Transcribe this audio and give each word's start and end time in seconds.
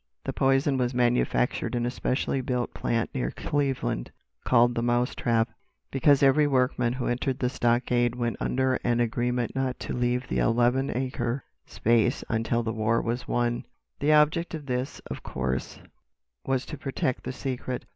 "The 0.25 0.33
poison 0.33 0.77
was 0.79 0.95
manufactured 0.95 1.75
in 1.75 1.85
a 1.85 1.91
specially 1.91 2.41
built 2.41 2.73
plant 2.73 3.11
near 3.13 3.29
Cleveland, 3.29 4.09
called 4.43 4.73
the 4.73 4.81
'Mouse 4.81 5.13
Trap,' 5.13 5.49
because 5.91 6.23
every 6.23 6.47
workman 6.47 6.93
who 6.93 7.05
entered 7.05 7.37
the 7.37 7.49
stockade 7.49 8.15
went 8.15 8.37
under 8.39 8.79
an 8.83 8.99
agreement 8.99 9.55
not 9.55 9.79
to 9.81 9.93
leave 9.93 10.27
the 10.27 10.39
eleven 10.39 10.89
acre 10.89 11.43
space 11.67 12.23
until 12.29 12.63
the 12.63 12.73
war 12.73 12.99
was 12.99 13.27
won. 13.27 13.63
The 13.99 14.13
object 14.13 14.55
of 14.55 14.65
this, 14.65 14.97
of 15.05 15.21
course, 15.21 15.79
was 16.47 16.65
to 16.65 16.79
protect 16.79 17.23
the 17.23 17.31
secret. 17.31 17.85